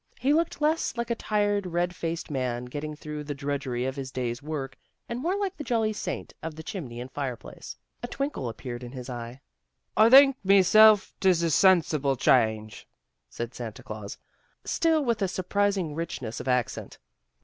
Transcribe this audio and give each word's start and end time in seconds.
He 0.19 0.33
looked 0.33 0.59
less 0.61 0.97
like 0.97 1.11
a 1.11 1.15
tired, 1.15 1.67
red 1.67 1.93
faced 1.95 2.31
man, 2.31 2.65
getting 2.65 2.95
through 2.95 3.17
with 3.19 3.27
the 3.27 3.35
drudgery 3.35 3.85
of 3.85 3.95
his 3.95 4.09
day's 4.09 4.41
work, 4.41 4.75
and 5.07 5.21
more 5.21 5.35
like 5.39 5.55
the 5.55 5.63
jolly 5.63 5.93
saint 5.93 6.33
of 6.41 6.55
the 6.55 6.63
chimney 6.63 6.99
and 6.99 7.11
fireplace. 7.11 7.77
A 8.01 8.07
twinkle 8.07 8.49
appeared 8.49 8.83
in 8.83 8.93
his 8.93 9.11
eye." 9.11 9.41
I 9.95 10.09
think 10.09 10.37
mesilf 10.43 11.13
'tis 11.19 11.43
a 11.43 11.51
sinsible 11.51 12.15
change," 12.17 12.87
said 13.29 13.53
Santa 13.53 13.83
Glaus, 13.83 14.17
still 14.65 15.05
with 15.05 15.21
a 15.21 15.27
surprising 15.27 15.93
richness 15.93 16.39
of 16.39 16.47
accent. 16.47 16.97